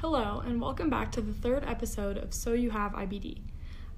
[0.00, 3.42] Hello, and welcome back to the third episode of So You Have IBD.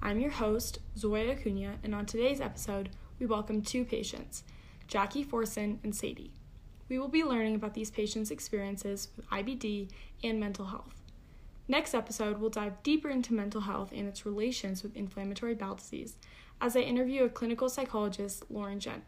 [0.01, 4.43] I'm your host, Zoya Acuna, and on today's episode, we welcome two patients,
[4.89, 6.33] Jackie Forsan and Sadie.
[6.89, 9.91] We will be learning about these patients' experiences with IBD
[10.25, 10.93] and mental health.
[11.69, 16.17] Next episode, we'll dive deeper into mental health and its relations with inflammatory bowel disease
[16.59, 19.05] as I interview a clinical psychologist, Lauren Gent.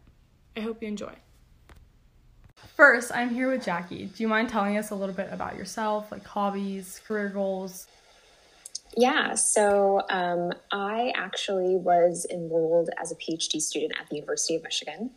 [0.55, 1.16] I hope you enjoy.
[2.76, 4.06] First, I'm here with Jackie.
[4.06, 7.88] Do you mind telling us a little bit about yourself, like hobbies, career goals?
[8.98, 14.64] Yeah, so um, I actually was enrolled as a PhD student at the University of
[14.64, 15.12] Michigan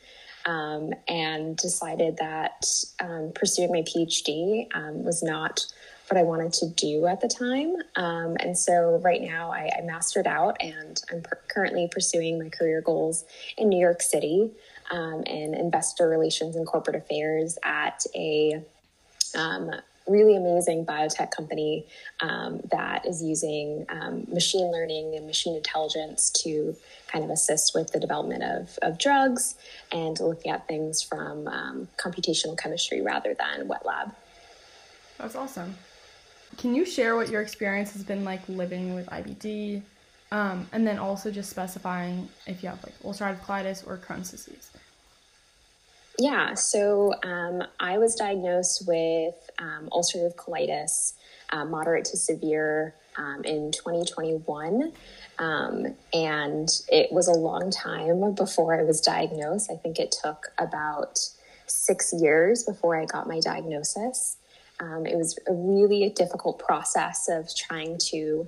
[0.46, 2.66] um, and decided that
[3.00, 5.66] um, pursuing my PhD um, was not
[6.10, 7.76] what I wanted to do at the time.
[7.96, 12.48] Um, and so right now I, I mastered out and I'm per- currently pursuing my
[12.48, 13.24] career goals
[13.56, 14.50] in New York City
[14.90, 18.62] um, in investor relations and corporate affairs at a
[19.36, 19.70] um,
[20.08, 21.86] really amazing biotech company
[22.20, 26.74] um, that is using um, machine learning and machine intelligence to
[27.08, 29.54] kind of assist with the development of, of drugs
[29.92, 34.14] and looking at things from um, computational chemistry rather than wet lab.
[35.18, 35.74] That's awesome.
[36.58, 39.82] Can you share what your experience has been like living with IBD?
[40.30, 44.70] Um, and then also just specifying if you have like ulcerative colitis or Crohn's disease.
[46.18, 51.14] Yeah, so um, I was diagnosed with um, ulcerative colitis,
[51.50, 54.92] uh, moderate to severe, um, in 2021.
[55.38, 59.70] Um, and it was a long time before I was diagnosed.
[59.70, 61.18] I think it took about
[61.66, 64.36] six years before I got my diagnosis.
[64.80, 68.46] Um, it was a really difficult process of trying to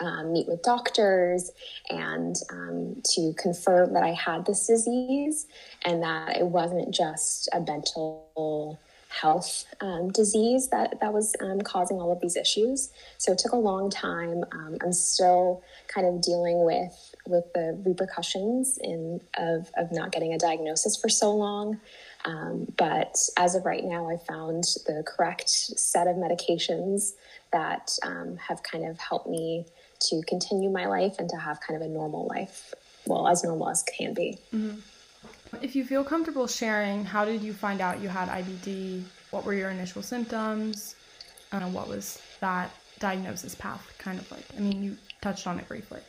[0.00, 1.50] um, meet with doctors
[1.90, 5.46] and um, to confirm that I had this disease
[5.84, 11.98] and that it wasn't just a mental health um, disease that, that was um, causing
[11.98, 12.90] all of these issues.
[13.16, 14.44] So it took a long time.
[14.52, 20.32] Um, I'm still kind of dealing with with the repercussions in of, of not getting
[20.32, 21.80] a diagnosis for so long.
[22.24, 27.12] Um, but as of right now, I found the correct set of medications
[27.52, 27.96] that
[28.48, 29.64] have kind of helped me
[30.00, 32.74] to continue my life and to have kind of a normal life,
[33.06, 34.38] well, as normal as can be.
[34.52, 34.78] Mm-hmm.
[35.62, 39.02] If you feel comfortable sharing, how did you find out you had IBD?
[39.30, 40.94] What were your initial symptoms?
[41.52, 44.44] Uh, what was that diagnosis path kind of like?
[44.56, 46.00] I mean, you touched on it briefly.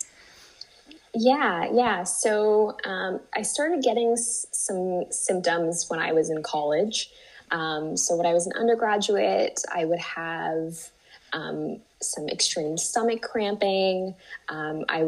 [1.16, 2.04] Yeah, yeah.
[2.04, 7.10] So um, I started getting s- some symptoms when I was in college.
[7.52, 10.90] Um, so when I was an undergraduate, I would have
[11.34, 14.16] um, some extreme stomach cramping.
[14.50, 15.06] Um, I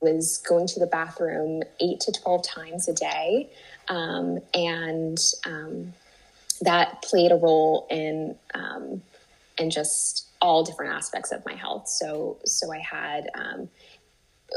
[0.00, 3.50] was going to the bathroom eight to 12 times a day.
[3.88, 5.92] Um, and um,
[6.60, 8.36] that played a role in,
[9.58, 11.88] in just all different aspects of my health.
[11.88, 13.28] So, so I had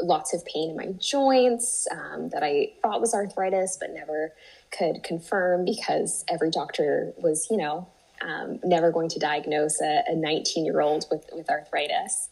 [0.01, 4.33] lots of pain in my joints um, that I thought was arthritis, but never
[4.72, 7.88] could confirm because every doctor was, you know,
[8.22, 12.29] um, never going to diagnose a 19 year old with, with arthritis.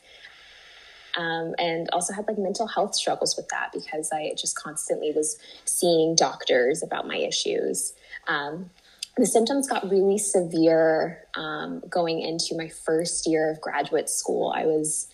[1.16, 5.38] Um, and also had like mental health struggles with that because I just constantly was
[5.64, 7.94] seeing doctors about my issues.
[8.28, 8.72] Um,
[9.16, 14.52] the symptoms got really severe um, going into my first year of graduate school.
[14.56, 15.08] I was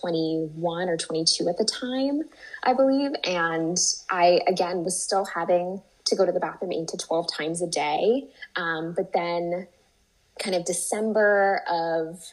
[0.00, 2.22] 21 or 22 at the time,
[2.62, 3.12] I believe.
[3.24, 3.76] And
[4.10, 7.66] I, again, was still having to go to the bathroom eight to 12 times a
[7.66, 8.28] day.
[8.54, 9.66] Um, but then
[10.38, 12.24] kind of December of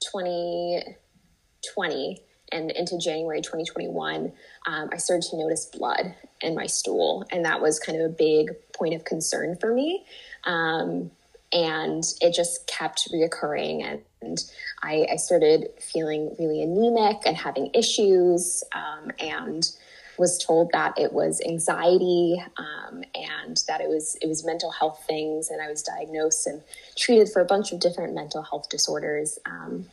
[0.00, 2.20] 2020
[2.50, 4.32] and into January 2021,
[4.66, 7.24] um, I started to notice blood in my stool.
[7.30, 10.04] And that was kind of a big point of concern for me.
[10.44, 11.12] Um,
[11.52, 13.84] and it just kept reoccurring.
[13.84, 14.44] And, and
[14.82, 18.64] I, I, started feeling really anemic and having issues.
[18.74, 19.70] Um, and
[20.18, 25.02] was told that it was anxiety um, and that it was it was mental health
[25.06, 26.62] things, and I was diagnosed and
[26.96, 29.38] treated for a bunch of different mental health disorders.
[29.46, 29.86] Um,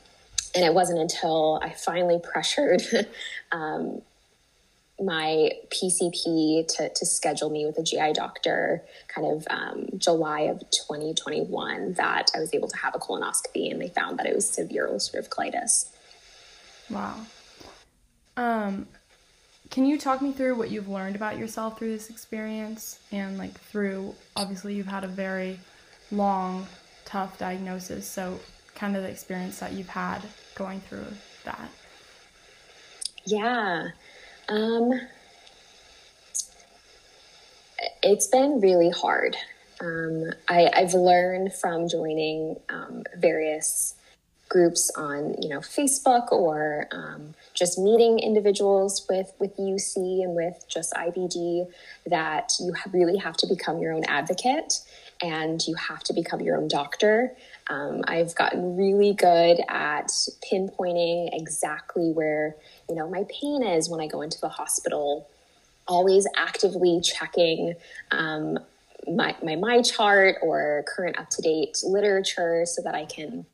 [0.56, 2.82] and it wasn't until I finally pressured
[3.52, 4.02] um,
[5.02, 10.60] my PCP to, to schedule me with a GI doctor kind of um, July of
[10.72, 14.50] 2021 that I was able to have a colonoscopy and they found that it was
[14.50, 15.90] severe ulcerative colitis.
[16.90, 17.16] Wow.
[18.38, 18.88] Um,
[19.70, 23.60] can you talk me through what you've learned about yourself through this experience and like
[23.60, 25.60] through obviously you've had a very
[26.12, 26.68] long
[27.06, 28.40] tough diagnosis so
[28.76, 30.22] kind of the experience that you've had
[30.56, 31.06] going through
[31.44, 31.70] that
[33.26, 33.90] yeah
[34.50, 35.00] um
[38.04, 39.36] it's been really hard
[39.82, 43.96] um, I, i've learned from joining um, various
[44.50, 50.66] groups on you know Facebook or um, just meeting individuals with with UC and with
[50.68, 51.68] just IBD
[52.08, 54.80] that you have really have to become your own advocate
[55.22, 57.36] and you have to become your own doctor.
[57.70, 60.08] Um, I've gotten really good at
[60.52, 62.56] pinpointing exactly where
[62.90, 65.30] you know my pain is when I go into the hospital.
[65.88, 67.74] Always actively checking
[68.12, 68.60] um,
[69.08, 73.46] my, my MyChart or current up to date literature so that I can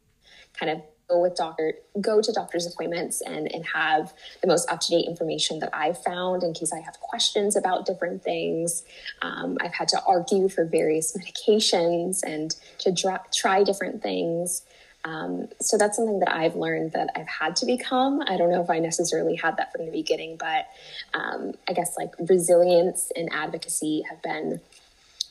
[0.59, 5.05] kind of go with doctor go to doctor's appointments and and have the most up-to-date
[5.05, 8.83] information that i've found in case i have questions about different things
[9.21, 14.63] um, i've had to argue for various medications and to dra- try different things
[15.05, 18.23] um, so that's something that I've learned that I've had to become.
[18.25, 20.65] I don't know if I necessarily had that from the beginning, but
[21.13, 24.59] um, I guess like resilience and advocacy have been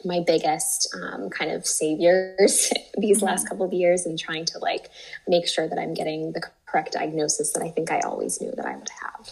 [0.04, 3.26] my biggest um, kind of saviors these mm-hmm.
[3.26, 4.90] last couple of years and trying to like
[5.26, 8.66] make sure that I'm getting the correct diagnosis that I think I always knew that
[8.66, 9.30] I would have.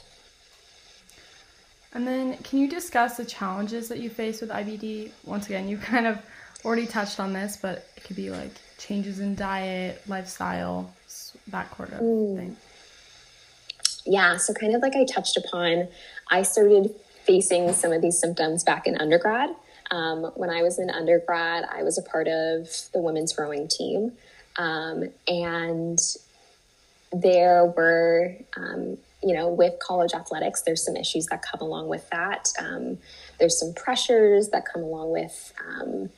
[1.94, 5.10] And then, can you discuss the challenges that you face with IBD?
[5.24, 6.18] Once again, you kind of
[6.64, 10.92] already touched on this, but it could be like changes in diet, lifestyle,
[11.48, 12.36] that sort of mm.
[12.36, 12.56] thing.
[14.04, 15.88] Yeah, so kind of like I touched upon,
[16.30, 16.94] I started
[17.24, 19.50] facing some of these symptoms back in undergrad.
[19.92, 24.12] Um, when I was in undergrad, I was a part of the women's rowing team.
[24.56, 25.98] Um, and
[27.12, 32.08] there were, um, you know, with college athletics, there's some issues that come along with
[32.08, 32.48] that.
[32.58, 32.98] Um,
[33.38, 36.08] there's some pressures that come along with um,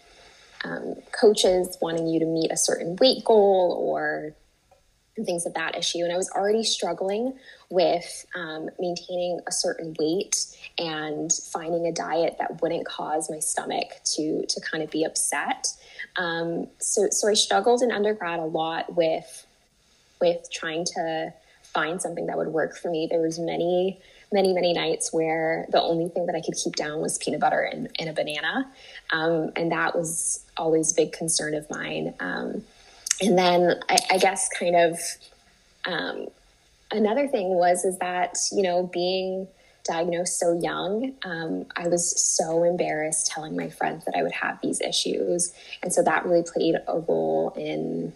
[0.62, 4.35] um, coaches wanting you to meet a certain weight goal or
[5.22, 6.00] things of that issue.
[6.00, 7.34] And I was already struggling
[7.70, 10.46] with um, maintaining a certain weight
[10.78, 15.69] and finding a diet that wouldn't cause my stomach to to kind of be upset.
[16.16, 19.46] Um, so so I struggled in undergrad a lot with
[20.20, 21.32] with trying to
[21.62, 23.06] find something that would work for me.
[23.11, 24.00] There was many
[24.32, 27.61] many many nights where the only thing that I could keep down was peanut butter
[27.61, 28.70] and, and a banana,
[29.11, 32.14] um, and that was always a big concern of mine.
[32.19, 32.64] Um,
[33.20, 34.99] and then I, I guess kind of
[35.84, 36.28] um,
[36.90, 39.49] another thing was is that you know being
[39.84, 44.58] diagnosed so young um, i was so embarrassed telling my friends that i would have
[44.62, 45.52] these issues.
[45.82, 48.14] And so that really played a role in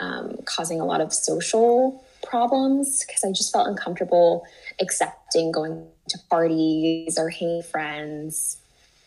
[0.00, 4.46] um, causing a lot of social problems because i just felt uncomfortable
[4.80, 8.58] accepting going to parties or hanging friends.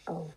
[0.08, 0.32] Oh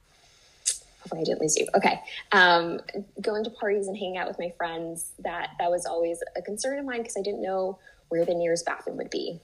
[1.04, 1.66] hopefully I didn't lose you.
[1.74, 2.00] Okay.
[2.32, 2.80] Um,
[3.20, 6.78] going to parties and hanging out with my friends, that that was always a concern
[6.78, 7.78] of mine because I didn't know
[8.08, 9.38] where the nearest bathroom would be.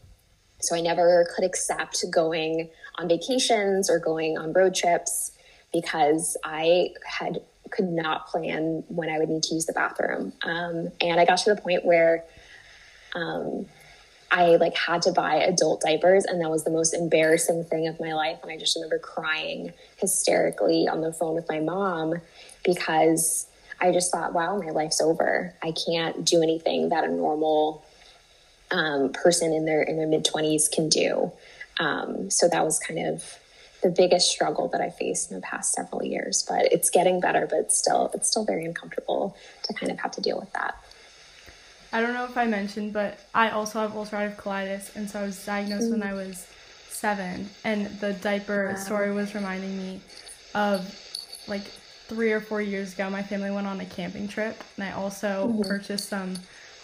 [0.61, 5.33] So I never could accept going on vacations or going on road trips
[5.73, 10.33] because I had could not plan when I would need to use the bathroom.
[10.43, 12.25] Um, and I got to the point where
[13.15, 13.67] um,
[14.31, 17.99] I like had to buy adult diapers and that was the most embarrassing thing of
[17.99, 22.15] my life and I just remember crying hysterically on the phone with my mom
[22.65, 23.47] because
[23.81, 25.55] I just thought wow my life's over.
[25.63, 27.85] I can't do anything that a normal
[28.71, 31.33] um, person in their in their mid 20s can do.
[31.79, 33.25] Um, so that was kind of
[33.83, 37.47] the biggest struggle that I faced in the past several years but it's getting better
[37.49, 40.75] but it's still it's still very uncomfortable to kind of have to deal with that
[41.93, 45.23] I don't know if I mentioned, but I also have ulcerative colitis, and so I
[45.25, 45.93] was diagnosed mm.
[45.93, 46.47] when I was
[46.89, 47.49] seven.
[47.65, 48.75] And the diaper wow.
[48.77, 50.01] story was reminding me
[50.55, 50.95] of
[51.49, 54.93] like three or four years ago, my family went on a camping trip, and I
[54.93, 55.63] also mm-hmm.
[55.63, 56.35] purchased some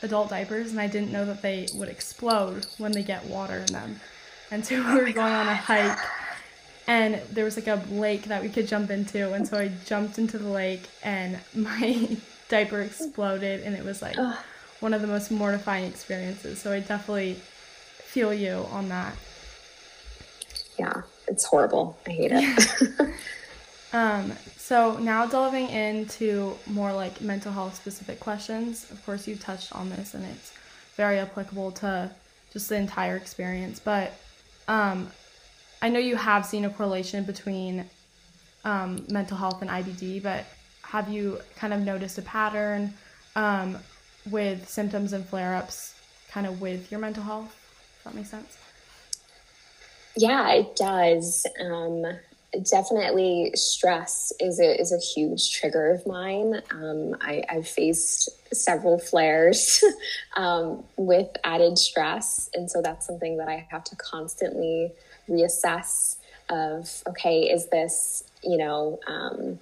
[0.03, 3.73] adult diapers, and I didn't know that they would explode when they get water in
[3.73, 4.01] them.
[4.51, 5.99] And so we were oh going on a hike,
[6.89, 10.19] and there was like a lake that we could jump into, and so I jumped
[10.19, 12.17] into the lake, and my
[12.49, 14.19] diaper exploded, and it was like.
[14.19, 14.37] Ugh
[14.81, 16.61] one of the most mortifying experiences.
[16.61, 19.15] So I definitely feel you on that.
[20.79, 21.99] Yeah, it's horrible.
[22.07, 23.11] I hate it.
[23.93, 28.91] um, so now delving into more like mental health specific questions.
[28.91, 30.53] Of course, you've touched on this, and it's
[30.97, 32.11] very applicable to
[32.53, 33.79] just the entire experience.
[33.79, 34.13] But
[34.69, 35.11] um,
[35.83, 37.85] I know you have seen a correlation between
[38.65, 40.45] um, mental health and IBD, but
[40.83, 42.95] have you kind of noticed a pattern?
[43.35, 43.79] Um,
[44.31, 45.95] with symptoms and flare ups
[46.31, 47.55] kind of with your mental health.
[48.05, 48.59] That makes sense.
[50.17, 51.47] Yeah, it does.
[51.61, 52.05] Um,
[52.71, 56.63] definitely, stress is a is a huge trigger of mine.
[56.71, 59.85] Um, I, have faced several flares
[60.37, 64.93] um, with added stress, and so that's something that I have to constantly
[65.29, 66.17] reassess.
[66.49, 69.59] Of okay, is this you know um,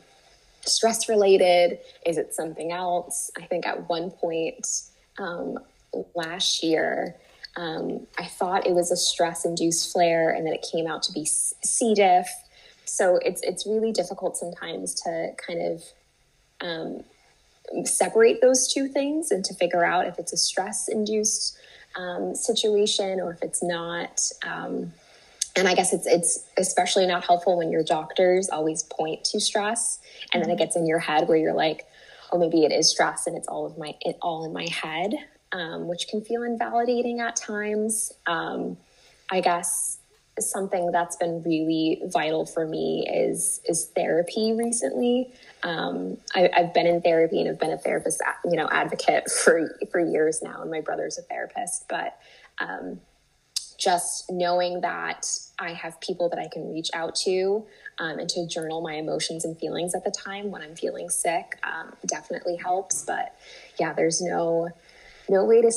[0.66, 1.78] stress related?
[2.06, 3.30] Is it something else?
[3.36, 4.66] I think at one point,
[5.18, 5.58] um,
[6.14, 7.16] last year.
[7.56, 11.12] Um, I thought it was a stress induced flare, and then it came out to
[11.12, 11.94] be C.
[11.94, 12.28] diff.
[12.84, 15.84] So it's it's really difficult sometimes to kind of
[16.60, 17.04] um,
[17.86, 21.56] separate those two things and to figure out if it's a stress induced
[21.96, 24.20] um, situation or if it's not.
[25.56, 30.00] And I guess it's it's especially not helpful when your doctors always point to stress,
[30.32, 30.64] and then it mm-hmm.
[30.64, 31.86] gets in your head where you're like,
[32.32, 35.14] oh, maybe it is stress, and it's all of my it all in my head,
[35.52, 38.12] um, which can feel invalidating at times.
[38.26, 38.76] Um,
[39.30, 39.98] I guess
[40.40, 45.32] something that's been really vital for me is is therapy recently.
[45.62, 49.78] Um, I, have been in therapy and I've been a therapist, you know, advocate for
[49.90, 51.86] for years now, and my brother's a therapist.
[51.88, 52.18] But
[52.58, 53.00] um,
[53.78, 55.26] just knowing that
[55.58, 57.64] I have people that I can reach out to
[57.98, 61.58] um, and to journal my emotions and feelings at the time when I'm feeling sick
[61.62, 63.02] um, definitely helps.
[63.02, 63.36] But
[63.78, 64.70] yeah, there's no
[65.28, 65.72] no way to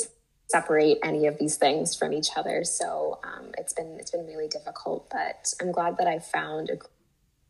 [0.48, 2.64] separate any of these things from each other.
[2.64, 6.78] So um, it's been it's been really difficult, but I'm glad that I found a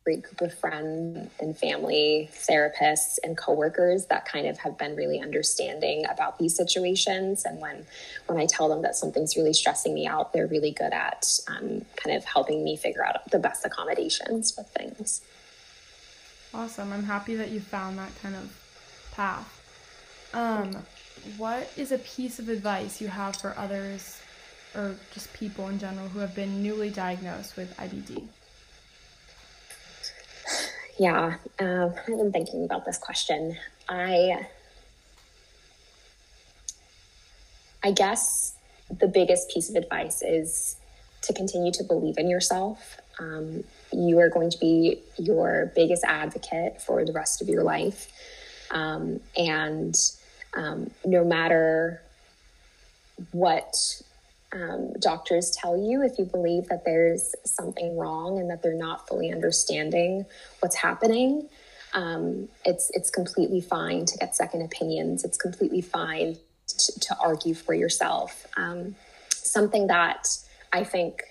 [0.08, 5.20] great group of friends and family, therapists and coworkers that kind of have been really
[5.20, 7.44] understanding about these situations.
[7.44, 7.86] And when
[8.28, 11.84] when I tell them that something's really stressing me out, they're really good at um,
[11.98, 15.20] kind of helping me figure out the best accommodations with things.
[16.54, 16.94] Awesome!
[16.94, 18.50] I'm happy that you found that kind of
[19.12, 19.52] path.
[20.34, 20.86] Um,
[21.36, 24.22] what is a piece of advice you have for others
[24.74, 28.24] or just people in general who have been newly diagnosed with IBD?
[31.00, 33.56] Yeah, um, I've been thinking about this question.
[33.88, 34.48] I,
[37.84, 38.56] I guess
[39.00, 40.76] the biggest piece of advice is
[41.22, 42.98] to continue to believe in yourself.
[43.20, 48.12] Um, you are going to be your biggest advocate for the rest of your life.
[48.72, 49.96] Um, and
[50.56, 52.02] um, no matter
[53.32, 54.02] what
[54.58, 59.08] um, doctors tell you if you believe that there's something wrong and that they're not
[59.08, 60.26] fully understanding
[60.60, 61.48] what's happening.
[61.94, 65.24] Um, it's it's completely fine to get second opinions.
[65.24, 66.38] It's completely fine
[66.68, 68.48] to, to argue for yourself.
[68.58, 68.96] Um,
[69.30, 70.28] something that
[70.74, 71.24] I think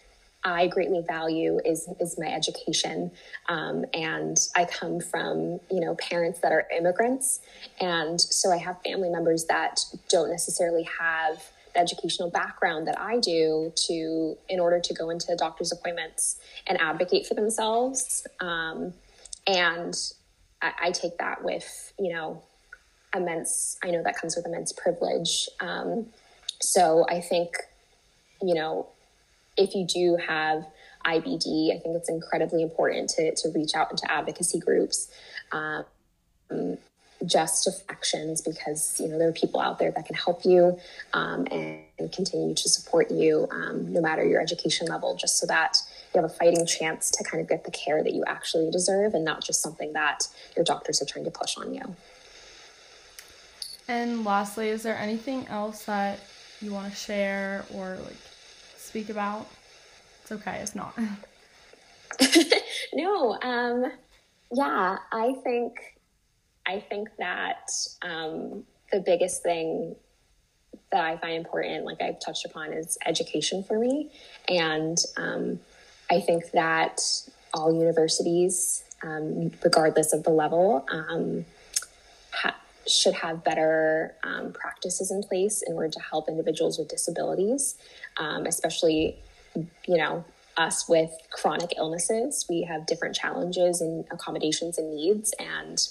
[0.45, 3.11] I greatly value is is my education,
[3.49, 7.41] um, and I come from you know parents that are immigrants,
[7.81, 11.43] and so I have family members that don't necessarily have
[11.77, 17.27] educational background that I do to in order to go into doctor's appointments and advocate
[17.27, 18.27] for themselves.
[18.41, 18.95] Um,
[19.47, 19.95] and
[20.63, 22.43] I, I, take that with you know
[23.15, 23.79] immense.
[23.83, 25.49] I know that comes with immense privilege.
[25.61, 26.07] Um,
[26.61, 27.57] so I think
[28.43, 28.89] you know
[29.57, 30.67] if you do have
[31.05, 35.09] IBD, I think it's incredibly important to to reach out into advocacy groups.
[35.53, 35.85] Um,
[37.25, 40.79] just actions because you know there are people out there that can help you
[41.15, 45.47] um, and, and, continue to support you um, no matter your education level just so
[45.47, 45.79] that
[46.15, 49.15] you have a fighting chance to kind of get the care that you actually deserve
[49.15, 51.83] and not just something that your doctors are trying to push on you.
[53.89, 56.21] And lastly is there anything else that
[56.61, 58.17] you want to share or like
[58.77, 59.47] speak about?
[60.23, 60.95] It's okay if not.
[62.93, 63.93] No um
[64.53, 65.96] yeah i think
[66.67, 67.71] I think that
[68.03, 69.97] um, the biggest thing
[70.91, 74.11] that I find important, like I've touched upon, is education for me.
[74.49, 75.61] And um,
[76.11, 77.01] I think that
[77.55, 81.45] all universities, um, regardless of the level, um,
[82.33, 82.57] ha-
[82.87, 87.77] should have better um, practices in place in order to help individuals with disabilities,
[88.17, 89.19] um, especially,
[89.55, 90.25] you know,
[90.57, 92.47] us with chronic illnesses.
[92.49, 95.35] We have different challenges and accommodations and needs.
[95.39, 95.87] And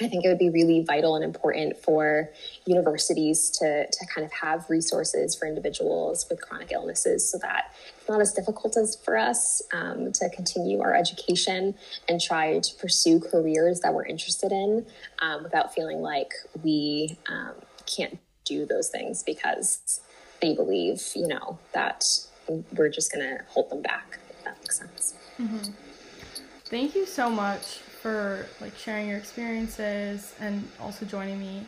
[0.00, 2.30] I think it would be really vital and important for
[2.64, 8.08] universities to, to kind of have resources for individuals with chronic illnesses so that it's
[8.08, 11.74] not as difficult as for us um, to continue our education
[12.08, 14.86] and try to pursue careers that we're interested in
[15.20, 17.52] um, without feeling like we um,
[17.84, 20.00] can't do those things because
[20.40, 22.04] they believe, you know, that
[22.74, 25.14] we're just going to hold them back, if that makes sense.
[25.38, 25.72] Mm-hmm.
[26.64, 31.66] Thank you so much for like sharing your experiences and also joining me.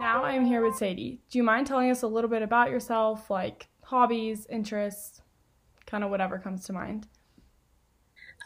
[0.00, 1.20] Now I am here with Sadie.
[1.30, 5.20] Do you mind telling us a little bit about yourself, like hobbies, interests,
[5.86, 7.06] kind of whatever comes to mind?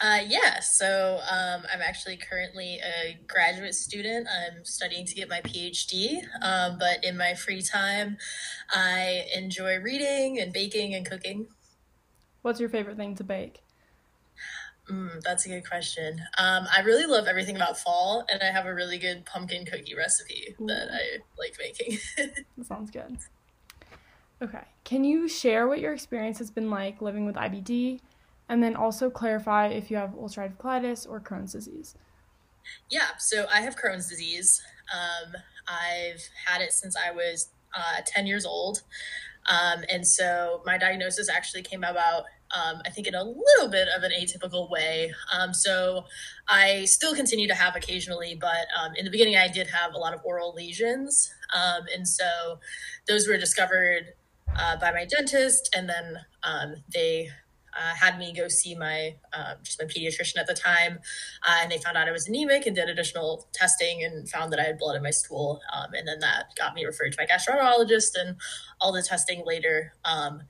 [0.01, 4.27] Uh, yeah, so um, I'm actually currently a graduate student.
[4.27, 8.17] I'm studying to get my PhD, um, but in my free time,
[8.73, 11.47] I enjoy reading and baking and cooking.
[12.45, 13.63] What's your favorite thing to bake?
[14.91, 16.21] Mm, that's a good question.
[16.37, 19.95] Um, I really love everything about fall, and I have a really good pumpkin cookie
[19.95, 20.67] recipe Ooh.
[20.67, 21.99] that I like making.
[22.59, 23.17] that sounds good.
[24.43, 24.61] Okay.
[24.85, 28.01] Can you share what your experience has been like living with IBD?
[28.51, 31.95] And then also clarify if you have ulcerative colitis or Crohn's disease.
[32.91, 34.61] Yeah, so I have Crohn's disease.
[34.93, 35.33] Um,
[35.67, 38.83] I've had it since I was uh, 10 years old.
[39.47, 43.89] Um, and so my diagnosis actually came about um, I think in a little bit
[43.97, 45.13] of an atypical way.
[45.33, 46.05] Um, so
[46.49, 49.99] I still continue to have occasionally, but um, in the beginning, I did have a
[49.99, 51.33] lot of oral lesions.
[51.55, 52.59] Um, and so
[53.09, 54.15] those were discovered
[54.57, 57.29] uh, by my dentist, and then um, they
[57.77, 60.99] uh, had me go see my uh, just my pediatrician at the time,
[61.47, 64.61] uh, and they found out I was anemic and did additional testing and found that
[64.61, 67.27] I had blood in my stool, um, and then that got me referred to my
[67.27, 68.37] gastroenterologist, and
[68.81, 70.43] all the testing later um,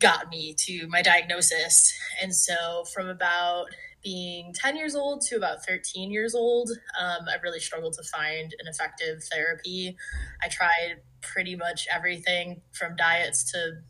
[0.00, 1.92] got me to my diagnosis.
[2.22, 3.66] And so from about
[4.02, 8.54] being 10 years old to about 13 years old, um, I really struggled to find
[8.58, 9.96] an effective therapy.
[10.42, 13.82] I tried pretty much everything from diets to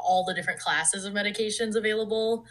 [0.00, 2.44] all the different classes of medications available.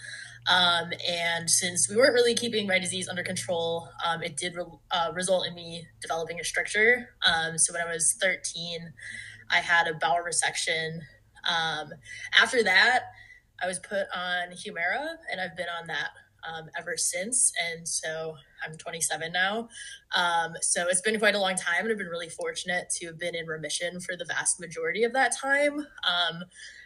[0.47, 4.65] Um, and since we weren't really keeping my disease under control, um, it did re-
[4.91, 7.09] uh, result in me developing a stricture.
[7.25, 8.93] Um, so when I was 13,
[9.49, 10.99] I had a bowel resection
[11.47, 11.89] um,
[12.39, 13.03] after that,
[13.61, 16.09] I was put on Humira, and I've been on that
[16.47, 17.51] um, ever since.
[17.71, 19.69] And so I'm 27 now.
[20.15, 23.19] Um, so it's been quite a long time, and I've been really fortunate to have
[23.19, 25.79] been in remission for the vast majority of that time.
[25.79, 26.43] Um,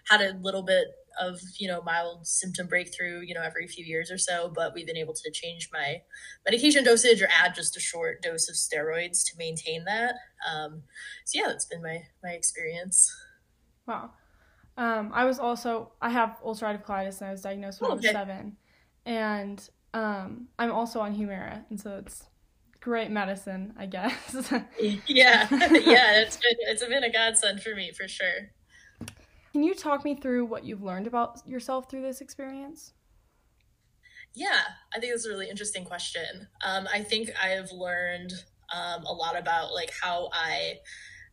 [0.10, 0.88] had a little bit
[1.20, 4.86] of you know mild symptom breakthrough you know every few years or so but we've
[4.86, 6.02] been able to change my
[6.46, 10.16] medication dosage or add just a short dose of steroids to maintain that
[10.50, 10.82] um,
[11.26, 13.14] so yeah that's been my my experience
[13.88, 14.12] wow
[14.78, 18.10] um, I was also I have ulcerative colitis and I was diagnosed when oh, okay.
[18.10, 18.58] I was seven,
[19.06, 22.24] and um, I'm also on Humira, and so it's
[22.80, 24.36] great medicine, I guess.
[24.80, 28.52] yeah, yeah, it's been it's been a godsend for me for sure.
[29.52, 32.94] Can you talk me through what you've learned about yourself through this experience?
[34.36, 34.62] Yeah,
[34.96, 36.48] I think that's a really interesting question.
[36.64, 38.32] Um, I think I have learned
[38.74, 40.76] um, a lot about like how I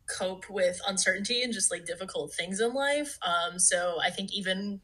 [0.09, 3.17] cope with uncertainty and just like difficult things in life.
[3.21, 4.81] Um, so I think even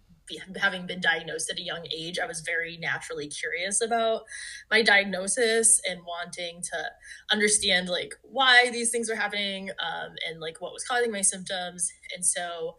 [0.57, 4.23] having been diagnosed at a young age, I was very naturally curious about
[4.71, 6.85] my diagnosis and wanting to
[7.31, 11.91] understand like why these things were happening um, and like what was causing my symptoms.
[12.15, 12.75] And so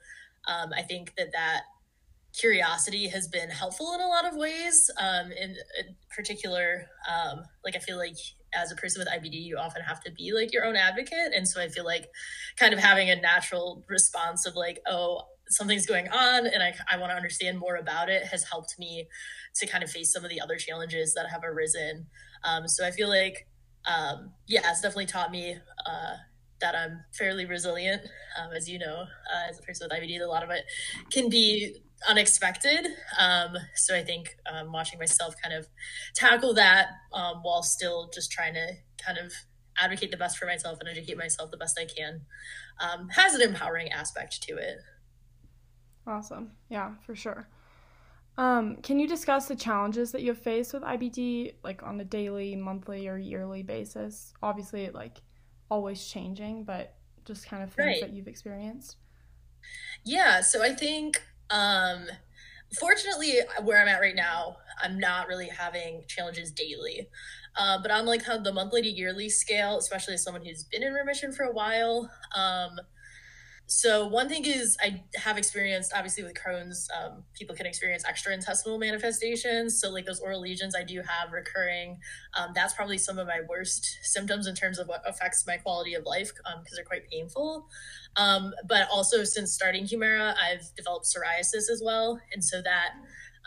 [0.48, 1.62] um, I think that that
[2.38, 4.90] curiosity has been helpful in a lot of ways.
[4.98, 8.16] Um, in, in particular, um, like I feel like
[8.54, 11.32] as a person with IBD, you often have to be like your own advocate.
[11.34, 12.08] And so I feel like
[12.56, 16.96] kind of having a natural response of like, oh, something's going on and I, I
[16.96, 19.06] want to understand more about it has helped me
[19.56, 22.06] to kind of face some of the other challenges that have arisen.
[22.44, 23.46] Um, so I feel like,
[23.86, 26.14] um, yeah, it's definitely taught me uh,
[26.60, 28.02] that I'm fairly resilient.
[28.40, 30.64] Um, as you know, uh, as a person with IBD, a lot of it
[31.12, 31.76] can be
[32.08, 32.86] unexpected.
[33.18, 35.66] Um, so I think um, watching myself kind of
[36.14, 38.72] tackle that um, while still just trying to
[39.04, 39.32] kind of
[39.78, 42.22] advocate the best for myself and educate myself the best I can
[42.80, 44.78] um, has an empowering aspect to it.
[46.06, 46.52] Awesome.
[46.68, 47.48] Yeah, for sure.
[48.36, 52.04] Um, can you discuss the challenges that you have faced with IBD, like on a
[52.04, 54.34] daily, monthly, or yearly basis?
[54.42, 55.18] Obviously, like
[55.70, 58.00] always changing, but just kind of things right.
[58.00, 58.96] that you've experienced.
[60.04, 62.06] Yeah, so I think um,
[62.78, 67.08] fortunately, where I'm at right now, I'm not really having challenges daily.
[67.56, 70.82] Uh, but on like how the monthly to yearly scale, especially as someone who's been
[70.82, 72.80] in remission for a while, um,
[73.66, 78.78] so one thing is I have experienced obviously with Crohn's, um, people can experience extraintestinal
[78.78, 79.80] manifestations.
[79.80, 81.98] So like those oral lesions I do have recurring.
[82.38, 85.94] Um, that's probably some of my worst symptoms in terms of what affects my quality
[85.94, 87.66] of life because um, they're quite painful.
[88.16, 92.90] Um, but also since starting Humira, I've developed psoriasis as well, and so that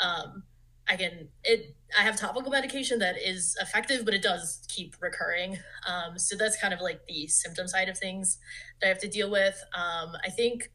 [0.04, 0.44] um,
[0.90, 5.58] I can it I have topical medication that is effective, but it does keep recurring.
[5.88, 8.38] Um, so that's kind of like the symptom side of things
[8.80, 9.62] that I have to deal with.
[9.74, 10.70] Um, I think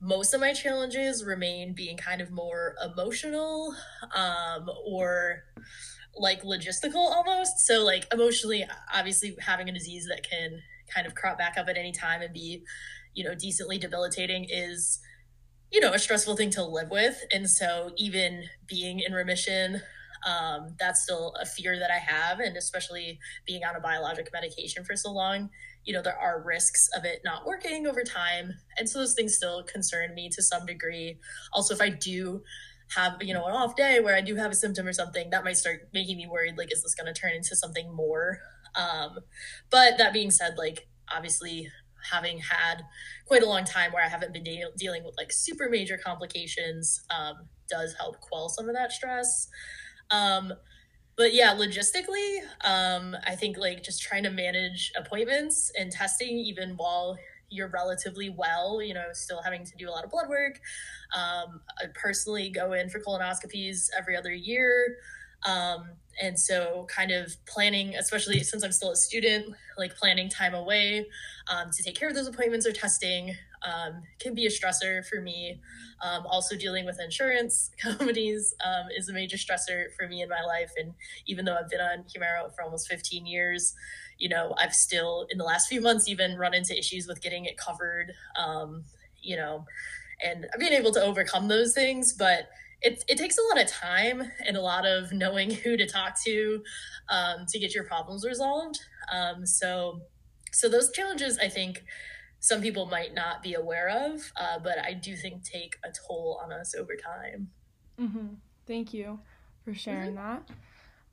[0.00, 3.74] most of my challenges remain being kind of more emotional
[4.14, 5.44] um, or
[6.16, 7.66] like logistical almost.
[7.66, 10.60] So like emotionally, obviously having a disease that can
[10.92, 12.62] kind of crop back up at any time and be,
[13.14, 15.00] you know, decently debilitating is
[15.70, 17.22] you know, a stressful thing to live with.
[17.32, 19.80] And so even being in remission,
[20.26, 22.40] um, that's still a fear that I have.
[22.40, 25.50] And especially being on a biologic medication for so long,
[25.84, 28.52] you know, there are risks of it not working over time.
[28.76, 31.18] And so those things still concern me to some degree.
[31.52, 32.42] Also, if I do
[32.96, 35.44] have you know an off day where I do have a symptom or something, that
[35.44, 36.56] might start making me worried.
[36.56, 38.38] Like, is this going to turn into something more?
[38.74, 39.18] Um,
[39.70, 41.68] but that being said, like obviously
[42.10, 42.82] having had
[43.26, 47.02] quite a long time where I haven't been de- dealing with like super major complications
[47.10, 49.48] um, does help quell some of that stress.
[50.10, 50.52] Um,
[51.16, 56.70] but yeah, logistically, um, I think like just trying to manage appointments and testing even
[56.76, 57.18] while
[57.50, 60.60] you're relatively well, you know, still having to do a lot of blood work.
[61.16, 64.96] Um, I personally go in for colonoscopies every other year.
[65.46, 70.52] Um, and so kind of planning especially since i'm still a student like planning time
[70.52, 71.06] away
[71.48, 75.20] um, to take care of those appointments or testing um, can be a stressor for
[75.20, 75.60] me.
[76.00, 80.42] Um, also dealing with insurance companies um, is a major stressor for me in my
[80.42, 80.70] life.
[80.76, 80.94] And
[81.26, 83.74] even though i've been on humira for almost 15 years
[84.18, 87.44] you know i've still in the last few months even run into issues with getting
[87.44, 88.84] it covered um,
[89.22, 89.64] you know
[90.24, 92.12] and being able to overcome those things.
[92.12, 92.48] But
[92.80, 96.20] it, it takes a lot of time and a lot of knowing who to talk
[96.24, 96.62] to
[97.08, 98.78] um, to get your problems resolved.
[99.12, 100.00] Um, so,
[100.52, 101.84] so those challenges, I think,
[102.40, 106.40] some people might not be aware of, uh, but I do think take a toll
[106.42, 107.48] on us over time.
[108.00, 108.26] Mm-hmm.
[108.66, 109.18] Thank you
[109.64, 110.36] for sharing mm-hmm.
[110.36, 110.48] that.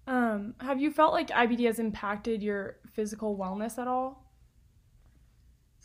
[0.07, 4.23] Um, have you felt like IBD has impacted your physical wellness at all?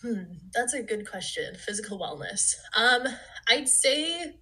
[0.03, 1.55] Hmm, that's a good question.
[1.55, 2.55] Physical wellness.
[2.77, 3.07] Um,
[3.49, 4.35] I'd say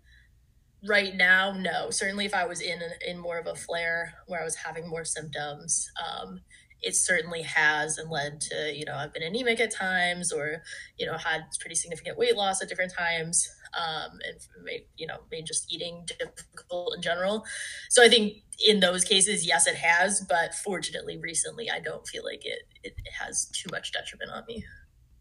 [0.88, 1.90] right now no.
[1.90, 5.04] Certainly if i was in in more of a flare where i was having more
[5.04, 6.40] symptoms um,
[6.80, 10.62] it certainly has and led to you know i've been anemic at times or
[10.98, 15.18] you know had pretty significant weight loss at different times um, and made you know
[15.30, 17.44] made just eating difficult in general.
[17.90, 18.34] So i think
[18.66, 22.94] in those cases yes it has but fortunately recently i don't feel like it it
[23.20, 24.64] has too much detriment on me.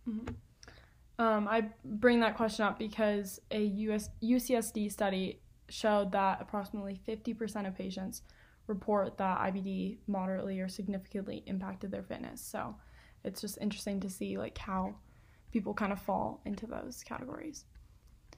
[0.07, 1.21] Mm-hmm.
[1.23, 7.67] um, I bring that question up because a US, UCSD study showed that approximately 50%
[7.67, 8.21] of patients
[8.67, 12.41] report that IBD moderately or significantly impacted their fitness.
[12.41, 12.75] So
[13.23, 14.95] it's just interesting to see like how
[15.51, 17.65] people kind of fall into those categories.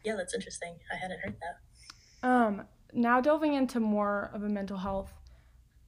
[0.04, 0.76] Yeah, that's interesting.
[0.92, 2.28] I hadn't heard that.
[2.28, 2.64] Um,
[2.94, 5.12] now delving into more of a mental health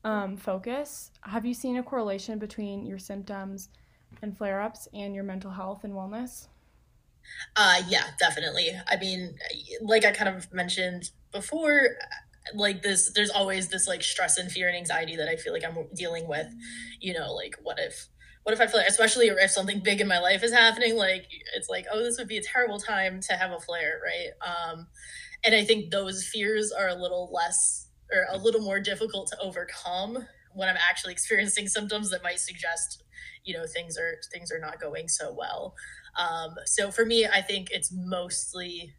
[0.03, 3.69] um, focus, have you seen a correlation between your symptoms
[4.21, 6.47] and flare ups and your mental health and wellness?
[7.55, 8.71] Uh, yeah, definitely.
[8.87, 9.35] I mean,
[9.81, 11.89] like I kind of mentioned before,
[12.55, 15.63] like this, there's always this like stress and fear and anxiety that I feel like
[15.65, 16.47] I'm dealing with.
[16.99, 18.07] You know, like what if,
[18.43, 21.69] what if I like, especially if something big in my life is happening, like it's
[21.69, 24.31] like, oh, this would be a terrible time to have a flare, right?
[24.45, 24.87] Um,
[25.43, 29.39] and I think those fears are a little less or a little more difficult to
[29.39, 33.03] overcome when I'm actually experiencing symptoms that might suggest,
[33.43, 35.73] you know, things are things are not going so well.
[36.19, 38.93] Um, so for me, I think it's mostly,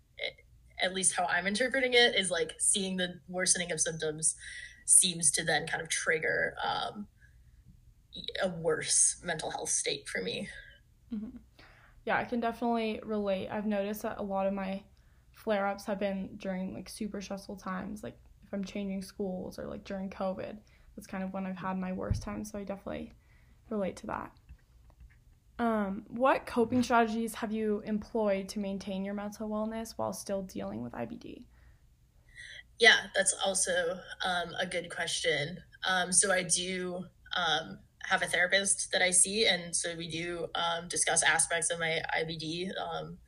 [0.82, 4.34] at least how I'm interpreting it, is like seeing the worsening of symptoms
[4.84, 7.06] seems to then kind of trigger um,
[8.42, 10.48] a worse mental health state for me.
[11.14, 11.36] Mm-hmm.
[12.04, 13.48] Yeah, I can definitely relate.
[13.50, 14.82] I've noticed that a lot of my
[15.30, 19.66] flare ups have been during like super stressful times, like if I'm changing schools or
[19.66, 20.56] like during COVID.
[20.96, 22.44] That's kind of when I've had my worst time.
[22.44, 23.12] So I definitely
[23.70, 24.32] relate to that.
[25.92, 30.82] Um, what coping strategies have you employed to maintain your mental wellness while still dealing
[30.82, 31.42] with IBD?
[32.78, 35.58] Yeah, that's also um, a good question.
[35.88, 37.04] Um, so I do
[37.36, 41.78] um, have a therapist that I see, and so we do um, discuss aspects of
[41.78, 43.18] my IBD um,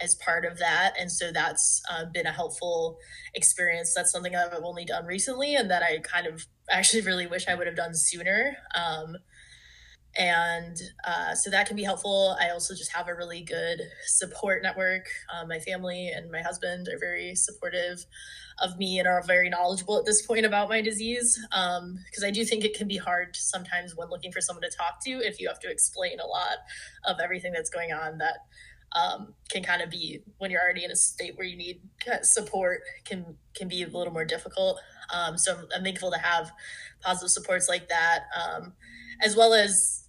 [0.00, 0.94] as part of that.
[0.98, 2.98] And so that's uh, been a helpful
[3.34, 3.92] experience.
[3.94, 7.48] That's something that I've only done recently, and that I kind of actually really wish
[7.48, 8.56] I would have done sooner.
[8.74, 9.16] Um,
[10.16, 12.36] and uh, so that can be helpful.
[12.40, 15.06] I also just have a really good support network.
[15.32, 18.04] Um, my family and my husband are very supportive
[18.62, 21.38] of me and are very knowledgeable at this point about my disease.
[21.50, 24.76] Because um, i do think it can be hard sometimes when looking for someone to
[24.76, 26.58] talk to if you have to explain a lot
[27.04, 28.38] of everything that's going on that
[28.94, 31.80] um, can kind of be when you're already in a state where you need
[32.22, 34.80] support can can be a little more difficult.
[35.12, 36.50] Um, so I'm, I'm, thankful to have
[37.02, 38.72] positive supports like that um,
[39.22, 40.03] as well as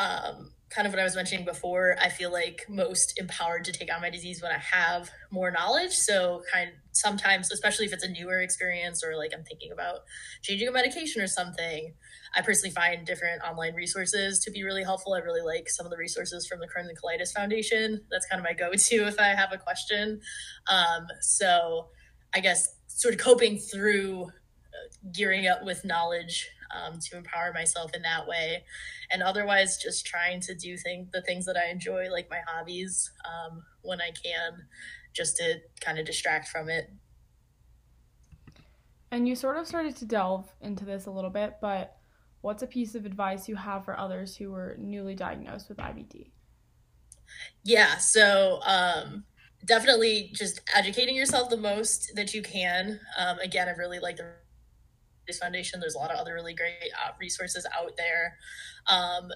[0.00, 3.92] um, kind of what I was mentioning before, I feel like most empowered to take
[3.92, 5.92] on my disease when I have more knowledge.
[5.92, 10.00] So kind of sometimes, especially if it's a newer experience or like I'm thinking about
[10.42, 11.92] changing a medication or something,
[12.36, 15.14] I personally find different online resources to be really helpful.
[15.14, 18.00] I really like some of the resources from the Crohn's and Colitis Foundation.
[18.10, 20.20] That's kind of my go-to if I have a question.
[20.68, 21.88] Um, so
[22.32, 27.94] I guess sort of coping through uh, gearing up with knowledge um, to empower myself
[27.94, 28.64] in that way.
[29.10, 33.10] And otherwise, just trying to do things, the things that I enjoy, like my hobbies,
[33.24, 34.64] um, when I can,
[35.14, 36.90] just to kind of distract from it.
[39.10, 41.96] And you sort of started to delve into this a little bit, but
[42.42, 46.30] what's a piece of advice you have for others who were newly diagnosed with IBD?
[47.64, 49.24] Yeah, so um,
[49.64, 53.00] definitely just educating yourself the most that you can.
[53.18, 54.32] Um, again, I really like the
[55.38, 55.80] Foundation.
[55.80, 58.36] There's a lot of other really great uh, resources out there.
[58.86, 59.30] Um,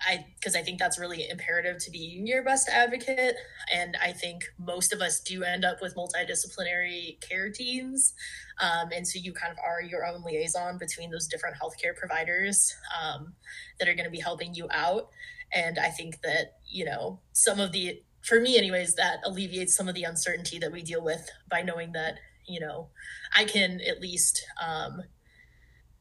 [0.00, 3.34] I because I think that's really imperative to being your best advocate.
[3.74, 8.14] And I think most of us do end up with multidisciplinary care teams.
[8.60, 12.74] Um, and so you kind of are your own liaison between those different healthcare providers
[13.00, 13.34] um,
[13.78, 15.08] that are going to be helping you out.
[15.52, 19.88] And I think that, you know, some of the, for me, anyways, that alleviates some
[19.88, 22.88] of the uncertainty that we deal with by knowing that, you know,
[23.36, 25.02] I can at least, um,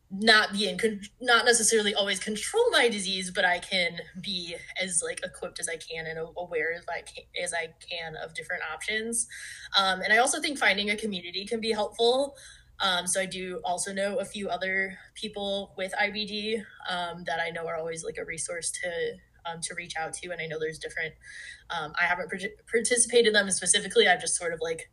[0.09, 5.01] not be in con- not necessarily always control my disease but i can be as
[5.03, 7.03] like equipped as i can and aware as i
[7.43, 9.27] as I can of different options.
[9.77, 12.35] Um, and i also think finding a community can be helpful.
[12.79, 17.49] Um, so i do also know a few other people with ibd um, that i
[17.49, 20.59] know are always like a resource to um, to reach out to and i know
[20.59, 21.13] there's different
[21.69, 22.31] um, i haven't
[22.71, 24.07] participated in them specifically.
[24.07, 24.89] I've just sort of like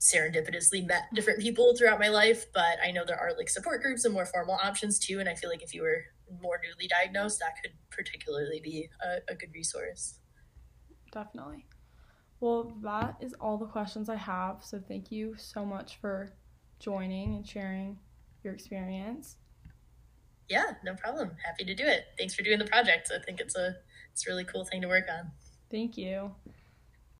[0.00, 4.04] serendipitously met different people throughout my life, but I know there are like support groups
[4.04, 5.18] and more formal options too.
[5.20, 6.04] And I feel like if you were
[6.42, 10.18] more newly diagnosed, that could particularly be a, a good resource.
[11.12, 11.66] Definitely.
[12.40, 14.62] Well, that is all the questions I have.
[14.62, 16.32] So thank you so much for
[16.78, 17.98] joining and sharing
[18.44, 19.36] your experience.
[20.48, 21.32] Yeah, no problem.
[21.44, 22.04] Happy to do it.
[22.16, 23.10] Thanks for doing the project.
[23.14, 23.76] I think it's a
[24.12, 25.30] it's a really cool thing to work on.
[25.70, 26.34] Thank you.